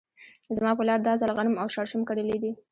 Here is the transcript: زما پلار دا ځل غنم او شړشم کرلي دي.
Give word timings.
زما 0.55 0.71
پلار 0.79 0.99
دا 1.05 1.13
ځل 1.21 1.31
غنم 1.37 1.55
او 1.61 1.67
شړشم 1.73 2.01
کرلي 2.09 2.37
دي. 2.43 2.51